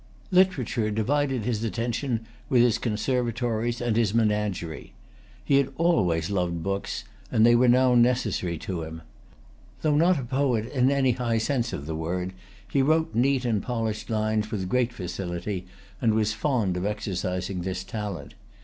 [0.31, 4.93] Literature divided his attention with his conservatories and his menagerie.
[5.45, 9.03] He had aways loved books, and they[Pg 239] were now necessary to him.
[9.83, 12.33] Though not a poet, in any high sense of the word,
[12.67, 15.67] he wrote neat and polished lines with great facility,
[16.01, 18.33] and was fond of exercising this talent.